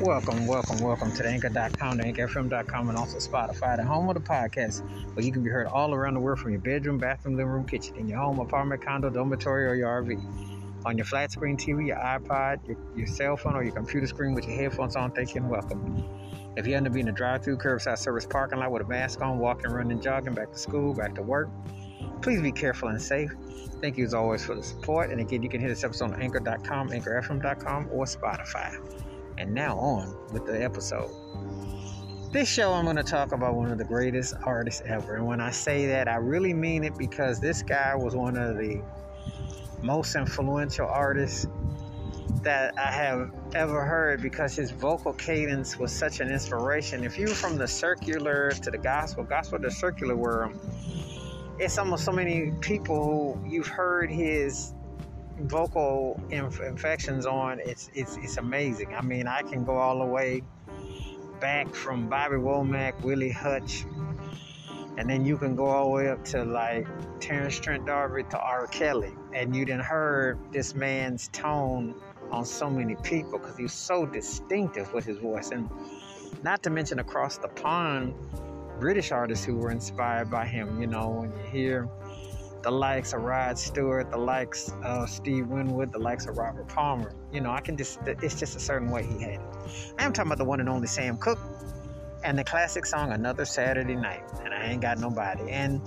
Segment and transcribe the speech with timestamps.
[0.00, 4.20] Welcome, welcome, welcome to the anchor.com, the anchorfm.com, and also Spotify, the home of the
[4.20, 7.50] podcast, where you can be heard all around the world from your bedroom, bathroom, living
[7.50, 10.84] room, kitchen, in your home, apartment, condo, dormitory, or your RV.
[10.86, 14.34] On your flat screen TV, your iPod, your, your cell phone, or your computer screen
[14.34, 16.04] with your headphones on, thank you and welcome.
[16.56, 18.88] If you happen to be in a drive through curbside service parking lot with a
[18.88, 21.48] mask on, walking, running, jogging, back to school, back to work,
[22.22, 23.32] please be careful and safe.
[23.80, 25.10] Thank you as always for the support.
[25.10, 29.07] And again, you can hit us up on anchor.com, anchorfm.com, or Spotify.
[29.38, 31.10] And now on with the episode.
[32.32, 35.14] This show, I'm going to talk about one of the greatest artists ever.
[35.14, 38.58] And when I say that, I really mean it because this guy was one of
[38.58, 38.82] the
[39.80, 41.46] most influential artists
[42.42, 47.04] that I have ever heard because his vocal cadence was such an inspiration.
[47.04, 50.52] If you're from the circular to the gospel, gospel to circular world,
[51.58, 54.74] it's almost so many people who you've heard his
[55.40, 58.94] vocal inf- infections on, it's it's it's amazing.
[58.94, 60.42] I mean, I can go all the way
[61.40, 63.84] back from Bobby Womack, Willie Hutch,
[64.96, 66.86] and then you can go all the way up to like
[67.20, 68.66] Terence Trent D'Arby to R.
[68.66, 71.94] Kelly, and you didn't heard this man's tone
[72.30, 75.68] on so many people because he's so distinctive with his voice, and
[76.42, 78.14] not to mention across the pond,
[78.80, 80.80] British artists who were inspired by him.
[80.80, 81.88] You know, when you hear
[82.62, 87.12] the likes of Rod Stewart, the likes of Steve Winwood, the likes of Robert Palmer.
[87.32, 89.94] You know, I can just, it's just a certain way he had it.
[89.98, 91.38] I am talking about the one and only Sam Cooke
[92.24, 95.50] and the classic song Another Saturday Night, and I Ain't Got Nobody.
[95.50, 95.80] And,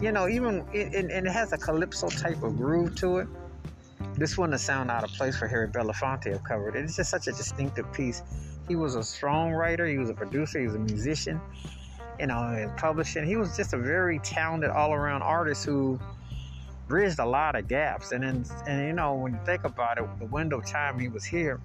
[0.00, 3.28] you know, even, it, and it has a calypso type of groove to it.
[4.14, 6.84] This wouldn't sound out of place for Harry Belafonte have covered it.
[6.84, 8.22] It's just such a distinctive piece.
[8.68, 11.40] He was a strong writer, he was a producer, he was a musician
[12.20, 13.26] you know, in publishing.
[13.26, 15.98] He was just a very talented all around artist who
[16.86, 18.12] bridged a lot of gaps.
[18.12, 21.08] And then, and you know, when you think about it, the window of time he
[21.08, 21.60] was here,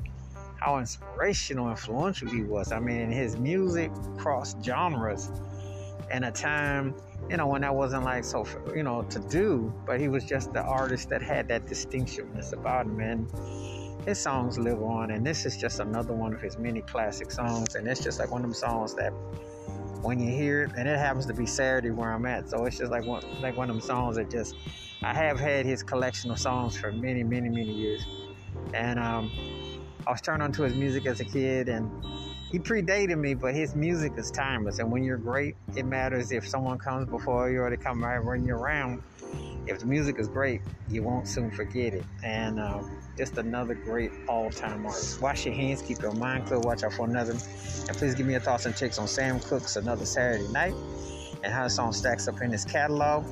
[0.57, 2.71] how inspirational, influential he was.
[2.71, 5.29] I mean, his music crossed genres
[6.11, 6.95] in a time,
[7.29, 10.53] you know, when that wasn't like so, you know, to do, but he was just
[10.53, 12.99] the artist that had that distinctionness about him.
[12.99, 13.27] And
[14.05, 17.73] his songs live on, and this is just another one of his many classic songs.
[17.75, 19.11] And it's just like one of them songs that
[20.01, 22.77] when you hear it, and it happens to be Saturday where I'm at, so it's
[22.77, 24.55] just like one like one of them songs that just
[25.01, 28.05] I have had his collection of songs for many, many, many years,
[28.73, 29.31] and um,
[30.07, 31.89] I was turned on to his music as a kid, and
[32.51, 34.79] he predated me, but his music is timeless.
[34.79, 38.23] And when you're great, it matters if someone comes before you or they come right
[38.23, 39.01] when you're around.
[39.67, 42.03] If the music is great, you won't soon forget it.
[42.23, 45.19] And um, just another great all-time artist.
[45.21, 47.31] Wash your hands, keep your mind clear, watch out for another.
[47.31, 50.75] And please give me your thoughts and checks on Sam Cooke's Another Saturday Night
[51.43, 53.25] and how the song stacks up in his catalog.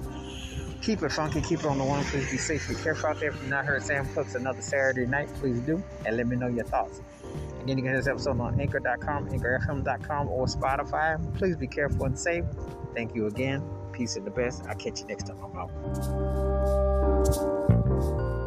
[0.84, 2.04] Keep it funky, keep it on the one.
[2.06, 3.30] Please be safe, be careful out there.
[3.30, 6.48] If you've not heard Sam Cooke's Another Saturday Night, please do and let me know
[6.48, 7.00] your thoughts.
[7.62, 11.38] Again, you can hear this episode on anchor.com, anchorfm.com, or Spotify.
[11.38, 12.44] Please be careful and safe.
[12.94, 13.64] Thank you again.
[13.94, 14.66] Peace and the best.
[14.68, 15.38] I'll catch you next time.
[15.42, 15.58] I'm
[18.28, 18.43] out.